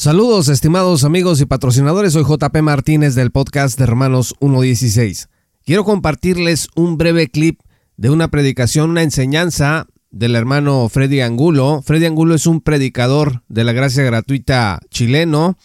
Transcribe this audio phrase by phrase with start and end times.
[0.00, 5.28] Saludos estimados amigos y patrocinadores, soy JP Martínez del podcast de Hermanos 1.16.
[5.62, 7.60] Quiero compartirles un breve clip
[7.98, 11.82] de una predicación, una enseñanza del hermano Freddy Angulo.
[11.84, 15.58] Freddy Angulo es un predicador de la gracia gratuita chileno,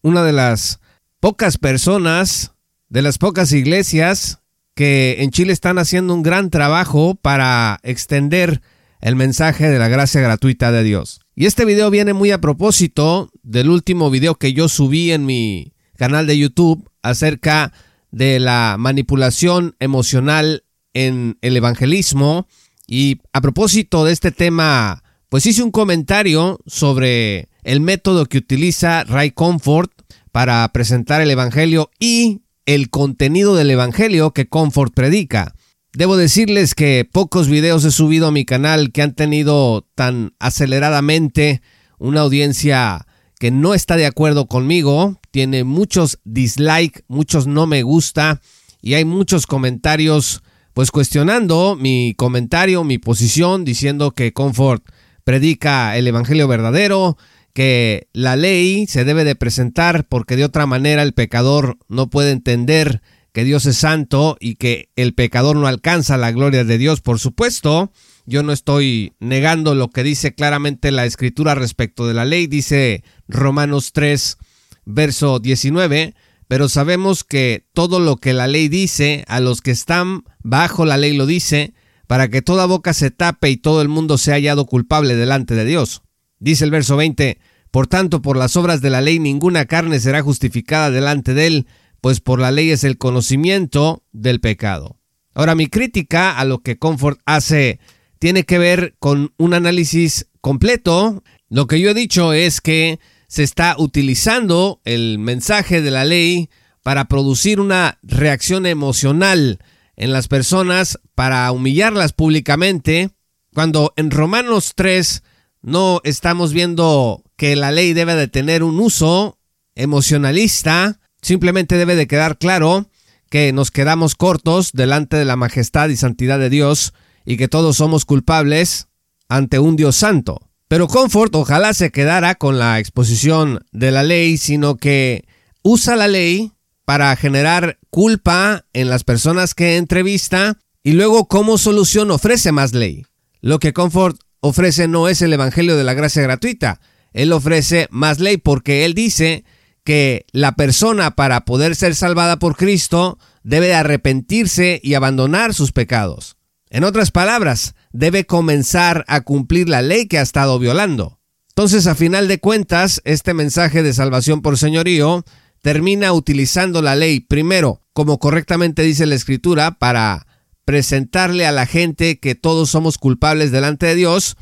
[0.00, 0.80] una de las
[1.20, 2.52] pocas personas,
[2.88, 4.38] de las pocas iglesias
[4.74, 8.62] que en Chile están haciendo un gran trabajo para extender
[9.02, 11.21] el mensaje de la gracia gratuita de Dios.
[11.34, 15.72] Y este video viene muy a propósito del último video que yo subí en mi
[15.96, 17.72] canal de YouTube acerca
[18.10, 22.46] de la manipulación emocional en el evangelismo.
[22.86, 29.04] Y a propósito de este tema, pues hice un comentario sobre el método que utiliza
[29.04, 29.90] Ray Comfort
[30.32, 35.54] para presentar el evangelio y el contenido del evangelio que Comfort predica.
[35.94, 41.60] Debo decirles que pocos videos he subido a mi canal que han tenido tan aceleradamente
[41.98, 43.06] una audiencia
[43.38, 48.40] que no está de acuerdo conmigo, tiene muchos dislike, muchos no me gusta
[48.80, 54.82] y hay muchos comentarios pues cuestionando mi comentario, mi posición, diciendo que Comfort
[55.24, 57.18] predica el evangelio verdadero,
[57.52, 62.30] que la ley se debe de presentar porque de otra manera el pecador no puede
[62.30, 67.00] entender que Dios es santo y que el pecador no alcanza la gloria de Dios,
[67.00, 67.90] por supuesto.
[68.26, 72.46] Yo no estoy negando lo que dice claramente la escritura respecto de la ley.
[72.46, 74.36] Dice Romanos 3,
[74.84, 76.14] verso 19,
[76.46, 80.98] pero sabemos que todo lo que la ley dice, a los que están bajo la
[80.98, 81.72] ley lo dice,
[82.06, 85.64] para que toda boca se tape y todo el mundo sea hallado culpable delante de
[85.64, 86.02] Dios.
[86.38, 87.38] Dice el verso 20,
[87.70, 91.66] por tanto, por las obras de la ley ninguna carne será justificada delante de él,
[92.02, 94.98] pues por la ley es el conocimiento del pecado.
[95.34, 97.78] Ahora, mi crítica a lo que Comfort hace
[98.18, 101.22] tiene que ver con un análisis completo.
[101.48, 106.50] Lo que yo he dicho es que se está utilizando el mensaje de la ley
[106.82, 109.60] para producir una reacción emocional
[109.94, 113.10] en las personas, para humillarlas públicamente,
[113.54, 115.22] cuando en Romanos 3
[115.62, 119.38] no estamos viendo que la ley debe de tener un uso
[119.76, 122.90] emocionalista, Simplemente debe de quedar claro
[123.30, 126.92] que nos quedamos cortos delante de la majestad y santidad de Dios
[127.24, 128.88] y que todos somos culpables
[129.28, 130.50] ante un Dios santo.
[130.68, 135.24] Pero Comfort ojalá se quedara con la exposición de la ley, sino que
[135.62, 136.52] usa la ley
[136.84, 143.06] para generar culpa en las personas que entrevista y luego como solución ofrece más ley.
[143.40, 146.80] Lo que Comfort ofrece no es el Evangelio de la Gracia gratuita,
[147.12, 149.44] él ofrece más ley porque él dice
[149.84, 156.36] que la persona para poder ser salvada por Cristo debe arrepentirse y abandonar sus pecados.
[156.70, 161.20] En otras palabras, debe comenzar a cumplir la ley que ha estado violando.
[161.48, 165.24] Entonces, a final de cuentas, este mensaje de salvación por señorío
[165.60, 170.26] termina utilizando la ley primero, como correctamente dice la escritura, para
[170.64, 174.36] presentarle a la gente que todos somos culpables delante de Dios,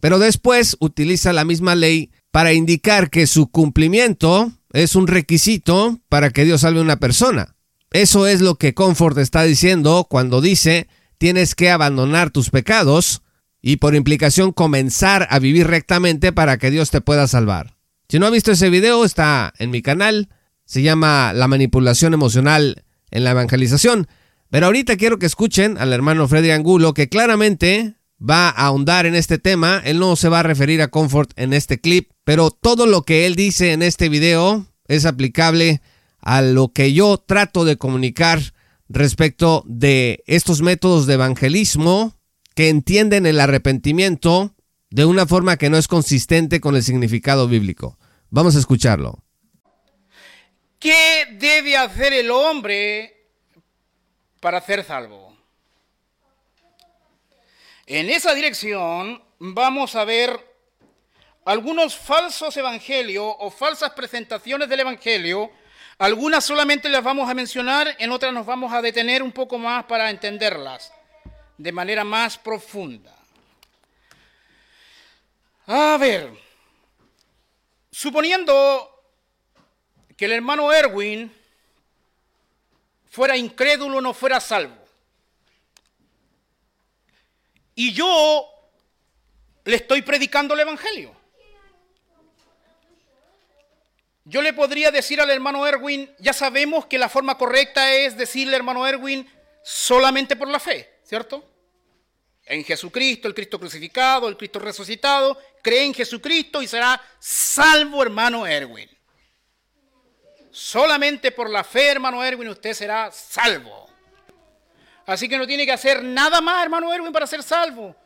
[0.00, 6.30] pero después utiliza la misma ley para indicar que su cumplimiento es un requisito para
[6.30, 7.56] que Dios salve a una persona.
[7.90, 13.22] Eso es lo que Comfort está diciendo cuando dice tienes que abandonar tus pecados
[13.60, 17.76] y por implicación comenzar a vivir rectamente para que Dios te pueda salvar.
[18.08, 20.28] Si no ha visto ese video, está en mi canal.
[20.64, 24.06] Se llama La manipulación emocional en la evangelización.
[24.50, 29.14] Pero ahorita quiero que escuchen al hermano Freddy Angulo que claramente va a ahondar en
[29.14, 29.80] este tema.
[29.84, 33.26] Él no se va a referir a Comfort en este clip, pero todo lo que
[33.26, 35.80] él dice en este video es aplicable
[36.20, 38.40] a lo que yo trato de comunicar
[38.88, 42.16] respecto de estos métodos de evangelismo
[42.54, 44.54] que entienden el arrepentimiento
[44.90, 47.98] de una forma que no es consistente con el significado bíblico.
[48.30, 49.22] Vamos a escucharlo.
[50.78, 53.12] ¿Qué debe hacer el hombre
[54.40, 55.27] para ser salvo?
[57.90, 60.38] En esa dirección vamos a ver
[61.46, 65.50] algunos falsos evangelios o falsas presentaciones del evangelio.
[65.96, 69.86] Algunas solamente las vamos a mencionar, en otras nos vamos a detener un poco más
[69.86, 70.92] para entenderlas
[71.56, 73.16] de manera más profunda.
[75.66, 76.30] A ver,
[77.90, 79.02] suponiendo
[80.14, 81.34] que el hermano Erwin
[83.10, 84.87] fuera incrédulo, no fuera salvo.
[87.78, 88.44] Y yo
[89.64, 91.14] le estoy predicando el Evangelio.
[94.24, 98.56] Yo le podría decir al hermano Erwin, ya sabemos que la forma correcta es decirle
[98.56, 99.30] hermano Erwin
[99.62, 101.48] solamente por la fe, ¿cierto?
[102.46, 108.44] en Jesucristo, el Cristo crucificado, el Cristo resucitado, cree en Jesucristo y será salvo, hermano
[108.44, 108.88] Erwin.
[110.50, 113.87] Solamente por la fe, hermano Erwin, usted será salvo.
[115.08, 117.96] Así que no tiene que hacer nada más, hermano Erwin, para ser salvo.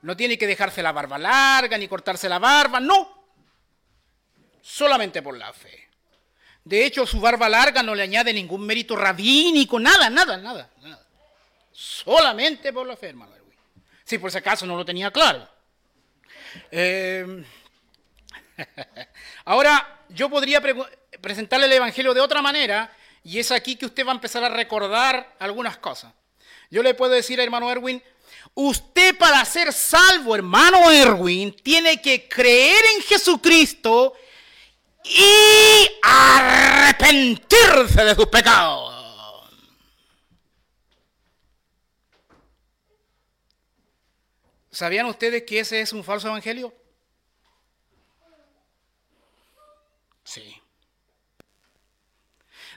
[0.00, 3.26] No tiene que dejarse la barba larga ni cortarse la barba, no.
[4.62, 5.90] Solamente por la fe.
[6.64, 11.06] De hecho, su barba larga no le añade ningún mérito rabínico, nada, nada, nada, nada.
[11.72, 13.58] Solamente por la fe, hermano Erwin.
[14.02, 15.46] Si por si acaso no lo tenía claro.
[16.70, 17.44] Eh,
[19.44, 20.62] ahora, yo podría
[21.20, 24.48] presentarle el Evangelio de otra manera, y es aquí que usted va a empezar a
[24.48, 26.14] recordar algunas cosas.
[26.70, 28.02] Yo le puedo decir hermano Erwin,
[28.54, 34.14] usted para ser salvo, hermano Erwin, tiene que creer en Jesucristo
[35.04, 38.94] y arrepentirse de sus pecados.
[44.70, 46.74] ¿Sabían ustedes que ese es un falso evangelio?
[50.22, 50.60] Sí.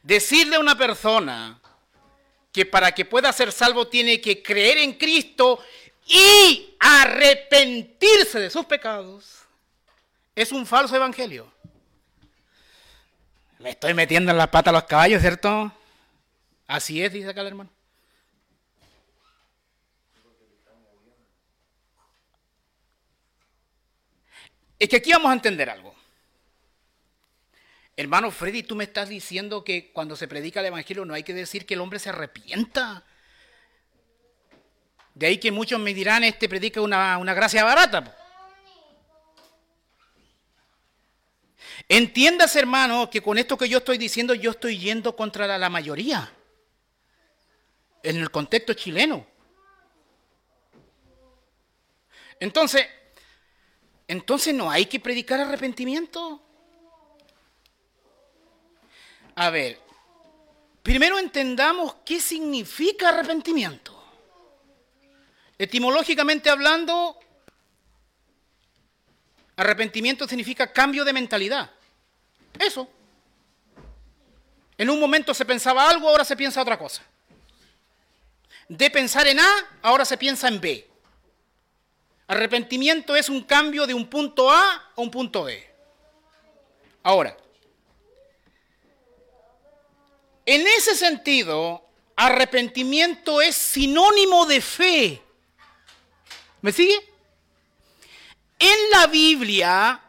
[0.03, 1.59] Decirle a una persona
[2.51, 5.59] que para que pueda ser salvo tiene que creer en Cristo
[6.05, 9.39] y arrepentirse de sus pecados
[10.35, 11.51] es un falso evangelio.
[13.59, 15.71] Me estoy metiendo en la pata a los caballos, ¿cierto?
[16.65, 17.69] Así es, dice acá el hermano.
[24.79, 25.93] Es que aquí vamos a entender algo.
[27.99, 31.33] Hermano Freddy, tú me estás diciendo que cuando se predica el Evangelio no hay que
[31.33, 33.03] decir que el hombre se arrepienta.
[35.13, 38.17] De ahí que muchos me dirán, este predica una, una gracia barata.
[41.89, 45.69] Entiendas, hermano, que con esto que yo estoy diciendo, yo estoy yendo contra la, la
[45.69, 46.31] mayoría.
[48.01, 49.27] En el contexto chileno.
[52.39, 52.87] Entonces,
[54.07, 56.45] entonces no hay que predicar arrepentimiento.
[59.39, 59.80] A ver,
[60.83, 63.97] primero entendamos qué significa arrepentimiento.
[65.57, 67.18] Etimológicamente hablando,
[69.56, 71.71] arrepentimiento significa cambio de mentalidad.
[72.59, 72.89] Eso.
[74.77, 77.01] En un momento se pensaba algo, ahora se piensa otra cosa.
[78.68, 79.50] De pensar en A,
[79.83, 80.85] ahora se piensa en B.
[82.27, 85.65] Arrepentimiento es un cambio de un punto A a un punto B.
[87.03, 87.38] Ahora,
[90.49, 91.85] en ese sentido,
[92.15, 95.21] arrepentimiento es sinónimo de fe.
[96.61, 96.95] ¿Me sigue?
[98.57, 100.01] En la Biblia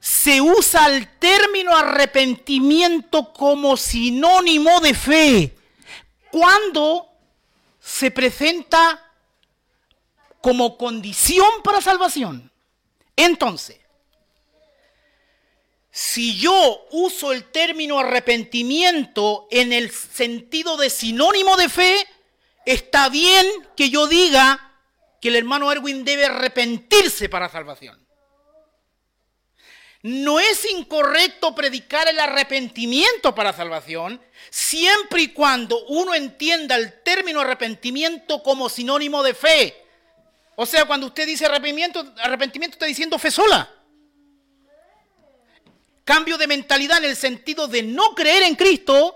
[0.00, 5.58] se usa el término arrepentimiento como sinónimo de fe
[6.30, 7.06] cuando
[7.78, 9.12] se presenta
[10.40, 12.50] como condición para salvación.
[13.14, 13.78] Entonces,
[16.00, 22.06] si yo uso el término arrepentimiento en el sentido de sinónimo de fe,
[22.64, 23.44] está bien
[23.76, 24.76] que yo diga
[25.20, 27.98] que el hermano Erwin debe arrepentirse para salvación.
[30.02, 37.40] No es incorrecto predicar el arrepentimiento para salvación, siempre y cuando uno entienda el término
[37.40, 39.84] arrepentimiento como sinónimo de fe.
[40.54, 43.77] O sea, cuando usted dice arrepentimiento, arrepentimiento está diciendo fe sola.
[46.08, 49.14] Cambio de mentalidad en el sentido de no creer en Cristo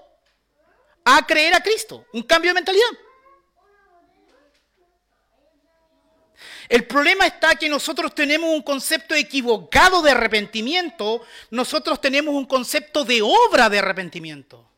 [1.03, 2.05] a creer a Cristo.
[2.13, 2.85] Un cambio de mentalidad.
[6.69, 13.07] El problema está que nosotros tenemos un concepto equivocado de arrepentimiento, nosotros tenemos un concepto
[13.07, 14.69] de obra de arrepentimiento.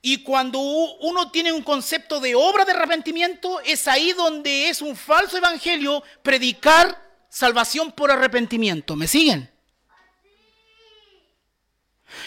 [0.00, 4.96] Y cuando uno tiene un concepto de obra de arrepentimiento, es ahí donde es un
[4.96, 6.98] falso evangelio predicar
[7.28, 8.96] salvación por arrepentimiento.
[8.96, 9.51] ¿Me siguen?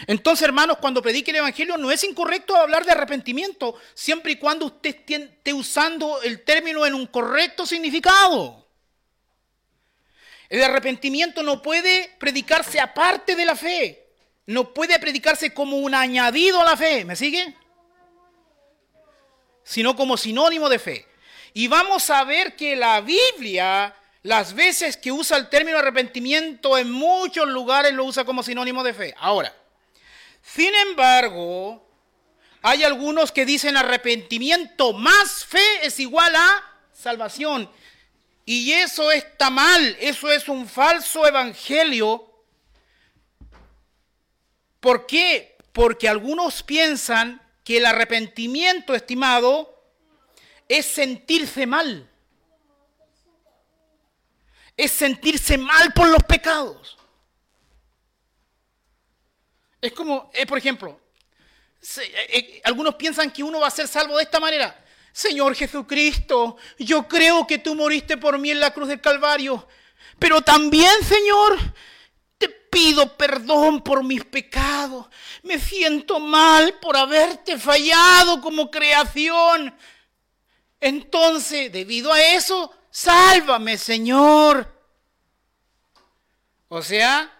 [0.08, 4.66] Entonces, hermanos, cuando predique el Evangelio no es incorrecto hablar de arrepentimiento, siempre y cuando
[4.66, 8.68] usted esté usando el término en un correcto significado.
[10.50, 14.08] El arrepentimiento no puede predicarse aparte de la fe,
[14.46, 17.56] no puede predicarse como un añadido a la fe, ¿me sigue?
[19.66, 21.06] sino como sinónimo de fe.
[21.54, 26.92] Y vamos a ver que la Biblia, las veces que usa el término arrepentimiento, en
[26.92, 29.16] muchos lugares lo usa como sinónimo de fe.
[29.18, 29.54] Ahora,
[30.46, 31.84] sin embargo,
[32.62, 37.70] hay algunos que dicen arrepentimiento más fe es igual a salvación.
[38.46, 42.32] Y eso está mal, eso es un falso evangelio.
[44.80, 45.58] ¿Por qué?
[45.74, 49.84] Porque algunos piensan que el arrepentimiento, estimado,
[50.70, 52.08] es sentirse mal.
[54.78, 56.98] Es sentirse mal por los pecados.
[59.86, 61.00] Es como, eh, por ejemplo,
[61.98, 64.84] eh, eh, algunos piensan que uno va a ser salvo de esta manera.
[65.12, 69.68] Señor Jesucristo, yo creo que tú moriste por mí en la cruz del Calvario,
[70.18, 71.56] pero también, Señor,
[72.40, 75.06] te pido perdón por mis pecados.
[75.44, 79.78] Me siento mal por haberte fallado como creación.
[80.80, 84.68] Entonces, debido a eso, sálvame, Señor.
[86.70, 87.32] O sea,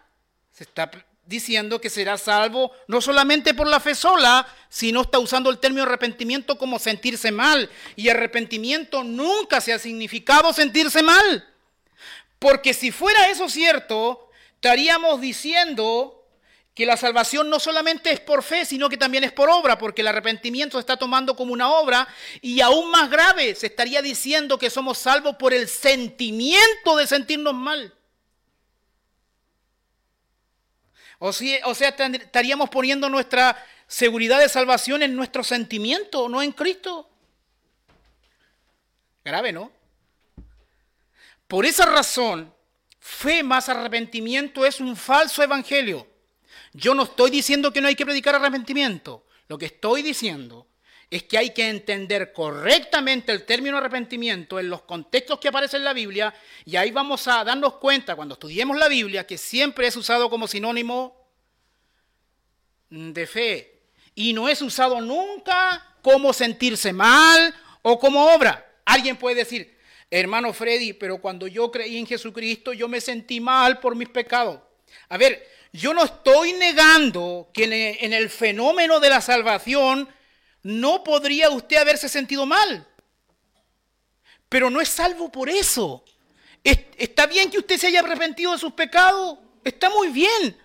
[0.52, 0.92] se está
[1.26, 5.84] diciendo que será salvo no solamente por la fe sola, sino está usando el término
[5.84, 7.70] arrepentimiento como sentirse mal.
[7.96, 11.48] Y arrepentimiento nunca se ha significado sentirse mal.
[12.40, 16.16] Porque si fuera eso cierto, estaríamos diciendo
[16.76, 20.02] que la salvación no solamente es por fe, sino que también es por obra, porque
[20.02, 22.06] el arrepentimiento se está tomando como una obra
[22.42, 27.54] y aún más grave, se estaría diciendo que somos salvos por el sentimiento de sentirnos
[27.54, 27.94] mal.
[31.20, 37.10] O, sea, estaríamos poniendo nuestra seguridad de salvación en nuestro sentimiento, no en Cristo.
[39.24, 39.72] Grave, ¿no?
[41.48, 42.54] Por esa razón,
[43.00, 46.08] fe más arrepentimiento es un falso evangelio.
[46.74, 49.26] Yo no estoy diciendo que no hay que predicar arrepentimiento.
[49.48, 50.68] Lo que estoy diciendo
[51.10, 55.86] es que hay que entender correctamente el término arrepentimiento en los contextos que aparecen en
[55.86, 56.34] la Biblia
[56.66, 60.48] y ahí vamos a darnos cuenta cuando estudiemos la Biblia que siempre es usado como
[60.48, 61.16] sinónimo
[62.90, 63.82] de fe
[64.16, 68.66] y no es usado nunca como sentirse mal o como obra.
[68.86, 69.78] Alguien puede decir,
[70.10, 74.60] hermano Freddy, pero cuando yo creí en Jesucristo yo me sentí mal por mis pecados.
[75.10, 80.10] A ver, yo no estoy negando que en el fenómeno de la salvación
[80.66, 82.88] no podría usted haberse sentido mal.
[84.50, 86.04] Pero no es salvo por eso.
[86.64, 90.60] Está bien que usted se haya arrepentido de sus pecados, está muy bien,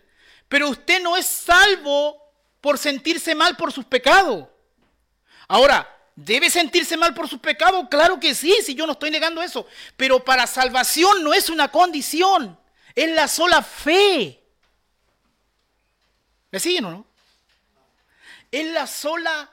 [0.48, 2.16] pero usted no es salvo
[2.62, 4.48] por sentirse mal por sus pecados.
[5.46, 7.86] Ahora, ¿debe sentirse mal por sus pecados?
[7.90, 9.66] Claro que sí, si yo no estoy negando eso,
[9.98, 12.58] pero para salvación no es una condición,
[12.94, 14.42] es la sola fe.
[16.50, 17.06] ¿Me siguen o no?
[18.50, 19.50] Es la sola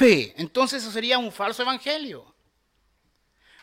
[0.00, 2.34] Entonces eso sería un falso evangelio.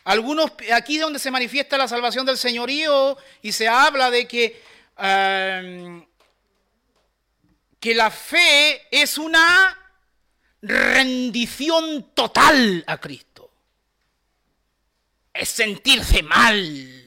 [0.04, 4.62] Algunos, aquí donde se manifiesta la salvación del señorío y se habla de que,
[4.96, 6.06] em,
[7.78, 9.76] que la fe es una
[10.62, 13.50] rendición total a Cristo.
[15.32, 16.98] Es sentirse mal.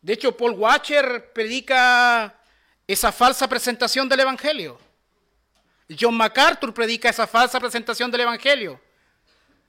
[0.00, 2.38] De hecho, Paul Watcher predica
[2.86, 4.91] esa falsa presentación del Evangelio.
[5.98, 8.80] John MacArthur predica esa falsa presentación del Evangelio.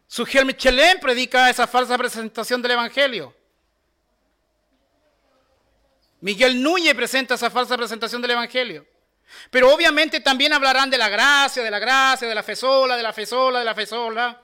[0.08, 3.36] Sugel Michelin predica esa falsa presentación del Evangelio.
[6.22, 8.86] Miguel Núñez presenta esa falsa presentación del Evangelio.
[9.50, 13.04] Pero obviamente también hablarán de la gracia, de la gracia, de la fe sola, de
[13.04, 14.42] la fe sola, de la fe sola.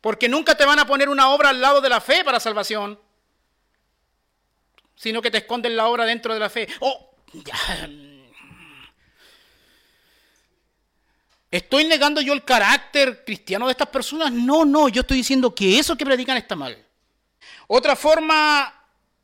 [0.00, 3.00] Porque nunca te van a poner una obra al lado de la fe para salvación,
[4.94, 6.68] sino que te esconden la obra dentro de la fe.
[6.80, 7.14] Oh,
[11.54, 14.32] ¿Estoy negando yo el carácter cristiano de estas personas?
[14.32, 16.76] No, no, yo estoy diciendo que eso que predican está mal.
[17.68, 18.74] Otra forma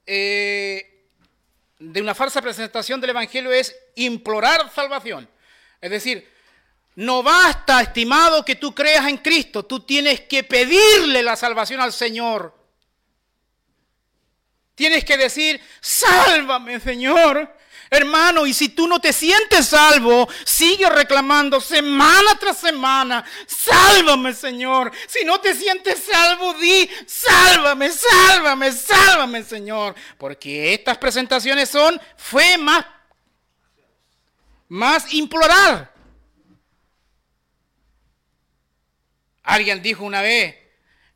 [0.07, 1.09] eh,
[1.81, 5.29] de una falsa presentación del Evangelio es implorar salvación.
[5.81, 6.33] Es decir,
[6.95, 11.93] no basta, estimado, que tú creas en Cristo, tú tienes que pedirle la salvación al
[11.93, 12.57] Señor.
[14.77, 17.53] Tienes que decir, sálvame, Señor.
[17.93, 24.93] Hermano, y si tú no te sientes salvo, sigue reclamando semana tras semana, sálvame Señor.
[25.09, 29.97] Si no te sientes salvo, di, sálvame, sálvame, sálvame Señor.
[30.19, 32.87] Porque estas presentaciones son, fue más,
[34.69, 35.93] más implorar.
[39.43, 40.60] Alguien dijo una vez,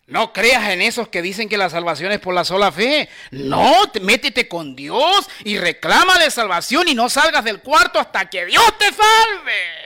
[0.07, 3.09] no creas en esos que dicen que la salvación es por la sola fe.
[3.31, 8.79] No, métete con Dios y reclámale salvación y no salgas del cuarto hasta que Dios
[8.79, 9.85] te salve.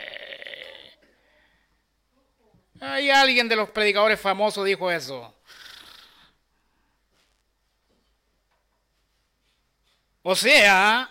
[2.80, 5.34] Hay alguien de los predicadores famosos dijo eso.
[10.22, 11.10] O sea,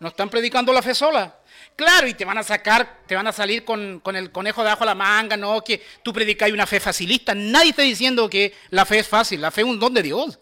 [0.00, 1.38] no están predicando la fe sola.
[1.76, 4.84] Claro, y te van a sacar, te van a salir con, el conejo de abajo
[4.84, 7.34] a la manga, no, que tú predicas una fe facilista.
[7.34, 10.38] Nadie está diciendo que la fe es fácil, la fe es un don de Dios.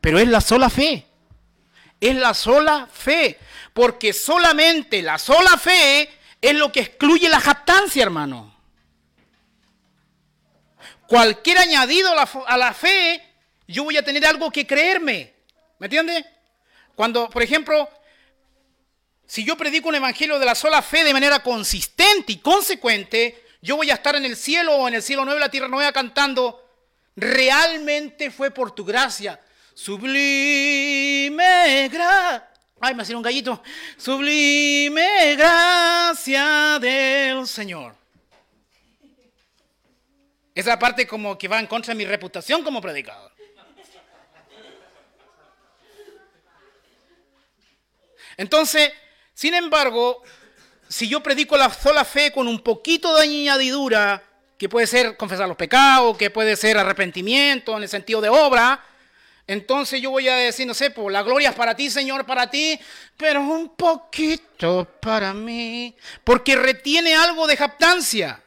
[0.00, 1.06] Pero es la sola fe.
[2.00, 3.38] Es la sola fe.
[3.74, 6.10] Porque solamente la sola fe
[6.40, 8.52] es lo que excluye la jactancia, hermano.
[11.06, 12.10] cualquier añadido
[12.46, 13.22] a la, fe,
[13.68, 15.34] yo voy a tener algo que creerme.
[15.78, 16.24] ¿Me entiende?
[16.94, 17.88] Cuando, por ejemplo,
[19.32, 23.76] si yo predico un evangelio de la sola fe de manera consistente y consecuente, yo
[23.76, 26.68] voy a estar en el cielo o en el cielo nuevo, la tierra nueva cantando,
[27.16, 29.40] realmente fue por tu gracia.
[29.72, 30.68] Sublime
[31.90, 32.46] gracia.
[32.78, 33.62] Ay, me hacía un gallito.
[33.96, 37.96] Sublime gracia del Señor.
[40.54, 43.32] Esa parte como que va en contra de mi reputación como predicador.
[48.36, 48.92] Entonces,
[49.34, 50.22] sin embargo,
[50.88, 54.22] si yo predico la sola fe con un poquito de añadidura,
[54.58, 58.84] que puede ser confesar los pecados, que puede ser arrepentimiento en el sentido de obra,
[59.46, 62.48] entonces yo voy a decir, no sé, pues la gloria es para ti, Señor, para
[62.48, 62.78] ti,
[63.16, 68.40] pero un poquito para mí, porque retiene algo de jactancia.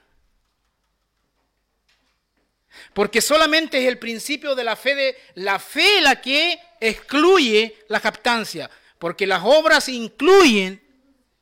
[2.93, 7.99] Porque solamente es el principio de la fe de la fe la que excluye la
[7.99, 10.81] captancia, porque las obras incluyen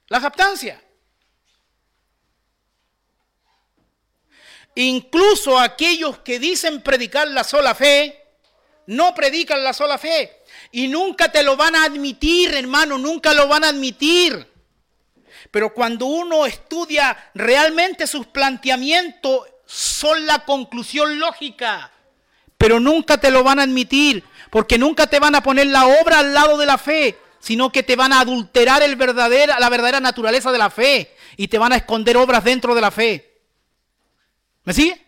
[0.08, 0.82] la captancia.
[4.76, 8.20] Incluso aquellos que dicen predicar la sola fe,
[8.88, 10.44] no predican la sola fe.
[10.72, 14.52] Y nunca te lo van a admitir, hermano, nunca lo van a admitir.
[15.52, 21.92] Pero cuando uno estudia realmente sus planteamientos, son la conclusión lógica.
[22.58, 26.20] Pero nunca te lo van a admitir, porque nunca te van a poner la obra
[26.20, 30.00] al lado de la fe, sino que te van a adulterar el verdadera, la verdadera
[30.00, 33.42] naturaleza de la fe y te van a esconder obras dentro de la fe.
[34.64, 35.06] ¿Me sigue?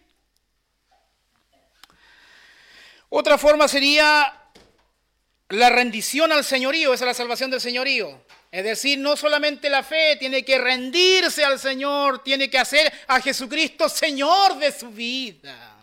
[3.08, 4.34] Otra forma sería
[5.48, 8.26] la rendición al señorío, esa es la salvación del señorío.
[8.52, 13.22] Es decir, no solamente la fe, tiene que rendirse al Señor, tiene que hacer a
[13.22, 15.78] Jesucristo Señor de su vida.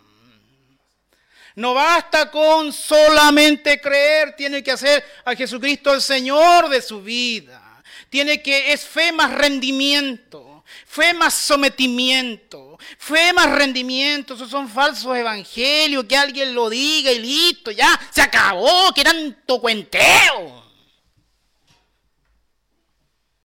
[1.54, 7.82] No basta con solamente creer, tiene que hacer a Jesucristo el Señor de su vida.
[8.08, 14.34] Tiene que, es fe más rendimiento, fe más sometimiento, fe más rendimiento.
[14.34, 19.60] Esos son falsos evangelios, que alguien lo diga y listo, ya se acabó, que tanto
[19.60, 20.62] cuenteo.